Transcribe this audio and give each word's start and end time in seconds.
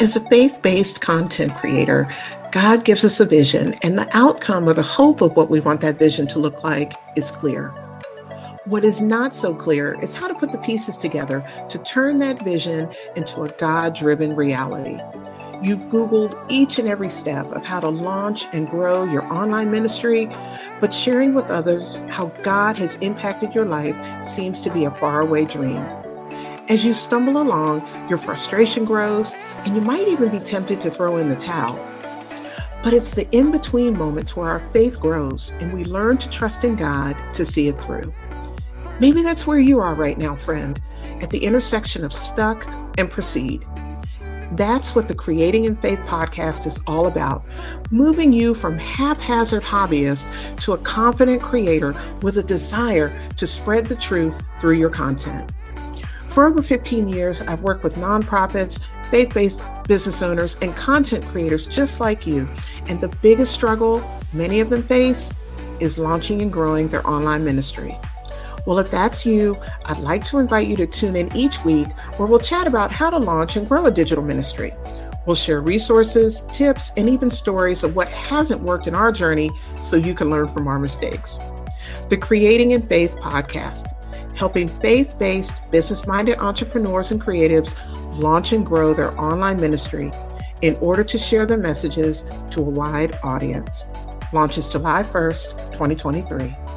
As 0.00 0.14
a 0.14 0.20
faith 0.20 0.60
based 0.62 1.00
content 1.00 1.56
creator, 1.56 2.08
God 2.52 2.84
gives 2.84 3.04
us 3.04 3.18
a 3.18 3.26
vision, 3.26 3.74
and 3.82 3.98
the 3.98 4.08
outcome 4.12 4.68
or 4.68 4.72
the 4.72 4.80
hope 4.80 5.20
of 5.20 5.34
what 5.34 5.50
we 5.50 5.58
want 5.58 5.80
that 5.80 5.98
vision 5.98 6.28
to 6.28 6.38
look 6.38 6.62
like 6.62 6.92
is 7.16 7.32
clear. 7.32 7.70
What 8.64 8.84
is 8.84 9.02
not 9.02 9.34
so 9.34 9.52
clear 9.52 10.00
is 10.00 10.14
how 10.14 10.28
to 10.28 10.38
put 10.38 10.52
the 10.52 10.58
pieces 10.58 10.96
together 10.96 11.44
to 11.68 11.78
turn 11.78 12.20
that 12.20 12.44
vision 12.44 12.88
into 13.16 13.42
a 13.42 13.48
God 13.48 13.96
driven 13.96 14.36
reality. 14.36 15.00
You've 15.60 15.90
Googled 15.90 16.40
each 16.48 16.78
and 16.78 16.86
every 16.86 17.08
step 17.08 17.50
of 17.50 17.66
how 17.66 17.80
to 17.80 17.88
launch 17.88 18.44
and 18.52 18.68
grow 18.68 19.02
your 19.02 19.24
online 19.32 19.72
ministry, 19.72 20.26
but 20.80 20.94
sharing 20.94 21.34
with 21.34 21.50
others 21.50 22.04
how 22.08 22.26
God 22.44 22.78
has 22.78 22.94
impacted 22.96 23.52
your 23.52 23.66
life 23.66 24.24
seems 24.24 24.62
to 24.62 24.70
be 24.70 24.84
a 24.84 24.92
faraway 24.92 25.44
dream. 25.44 25.84
As 26.68 26.84
you 26.84 26.92
stumble 26.92 27.40
along, 27.40 27.88
your 28.10 28.18
frustration 28.18 28.84
grows, 28.84 29.34
and 29.64 29.74
you 29.74 29.80
might 29.80 30.06
even 30.06 30.28
be 30.28 30.38
tempted 30.38 30.82
to 30.82 30.90
throw 30.90 31.16
in 31.16 31.30
the 31.30 31.36
towel. 31.36 31.82
But 32.84 32.92
it's 32.92 33.14
the 33.14 33.26
in 33.34 33.50
between 33.50 33.96
moments 33.96 34.36
where 34.36 34.50
our 34.50 34.60
faith 34.60 35.00
grows 35.00 35.50
and 35.60 35.72
we 35.72 35.84
learn 35.84 36.18
to 36.18 36.28
trust 36.28 36.64
in 36.64 36.76
God 36.76 37.16
to 37.32 37.46
see 37.46 37.68
it 37.68 37.78
through. 37.78 38.12
Maybe 39.00 39.22
that's 39.22 39.46
where 39.46 39.58
you 39.58 39.80
are 39.80 39.94
right 39.94 40.18
now, 40.18 40.36
friend, 40.36 40.78
at 41.22 41.30
the 41.30 41.42
intersection 41.42 42.04
of 42.04 42.12
stuck 42.12 42.68
and 42.98 43.10
proceed. 43.10 43.64
That's 44.52 44.94
what 44.94 45.08
the 45.08 45.14
Creating 45.14 45.64
in 45.64 45.74
Faith 45.74 46.00
podcast 46.00 46.66
is 46.66 46.80
all 46.86 47.06
about 47.06 47.44
moving 47.90 48.32
you 48.32 48.54
from 48.54 48.76
haphazard 48.76 49.62
hobbyist 49.62 50.60
to 50.60 50.74
a 50.74 50.78
confident 50.78 51.40
creator 51.40 51.94
with 52.20 52.36
a 52.36 52.42
desire 52.42 53.10
to 53.36 53.46
spread 53.46 53.86
the 53.86 53.96
truth 53.96 54.42
through 54.60 54.74
your 54.74 54.90
content. 54.90 55.52
For 56.38 56.46
over 56.46 56.62
15 56.62 57.08
years, 57.08 57.40
I've 57.40 57.62
worked 57.62 57.82
with 57.82 57.96
nonprofits, 57.96 58.78
faith 59.06 59.34
based 59.34 59.60
business 59.88 60.22
owners, 60.22 60.56
and 60.62 60.72
content 60.76 61.24
creators 61.24 61.66
just 61.66 61.98
like 61.98 62.28
you. 62.28 62.48
And 62.88 63.00
the 63.00 63.08
biggest 63.08 63.50
struggle 63.50 64.08
many 64.32 64.60
of 64.60 64.70
them 64.70 64.84
face 64.84 65.34
is 65.80 65.98
launching 65.98 66.40
and 66.40 66.52
growing 66.52 66.86
their 66.86 67.04
online 67.04 67.44
ministry. 67.44 67.92
Well, 68.68 68.78
if 68.78 68.88
that's 68.88 69.26
you, 69.26 69.56
I'd 69.86 69.98
like 69.98 70.24
to 70.26 70.38
invite 70.38 70.68
you 70.68 70.76
to 70.76 70.86
tune 70.86 71.16
in 71.16 71.34
each 71.34 71.64
week 71.64 71.88
where 72.18 72.28
we'll 72.28 72.38
chat 72.38 72.68
about 72.68 72.92
how 72.92 73.10
to 73.10 73.18
launch 73.18 73.56
and 73.56 73.68
grow 73.68 73.86
a 73.86 73.90
digital 73.90 74.22
ministry. 74.22 74.70
We'll 75.26 75.34
share 75.34 75.60
resources, 75.60 76.42
tips, 76.52 76.92
and 76.96 77.08
even 77.08 77.30
stories 77.30 77.82
of 77.82 77.96
what 77.96 78.06
hasn't 78.12 78.62
worked 78.62 78.86
in 78.86 78.94
our 78.94 79.10
journey 79.10 79.50
so 79.82 79.96
you 79.96 80.14
can 80.14 80.30
learn 80.30 80.46
from 80.46 80.68
our 80.68 80.78
mistakes. 80.78 81.40
The 82.10 82.16
Creating 82.16 82.70
in 82.70 82.82
Faith 82.82 83.16
podcast 83.16 83.97
helping 84.38 84.68
faith 84.68 85.18
based, 85.18 85.54
business 85.70 86.06
minded 86.06 86.38
entrepreneurs 86.38 87.10
and 87.10 87.20
creatives 87.20 87.74
launch 88.18 88.52
and 88.52 88.64
grow 88.64 88.94
their 88.94 89.18
online 89.20 89.60
ministry 89.60 90.10
in 90.62 90.76
order 90.76 91.04
to 91.04 91.18
share 91.18 91.44
their 91.44 91.58
messages 91.58 92.24
to 92.50 92.60
a 92.60 92.62
wide 92.62 93.18
audience. 93.22 93.88
Launches 94.32 94.68
July 94.68 95.02
1st, 95.02 95.72
2023. 95.72 96.67